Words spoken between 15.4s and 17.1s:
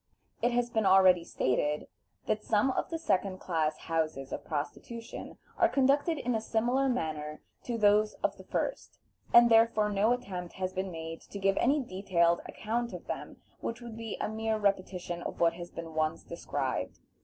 has been once described.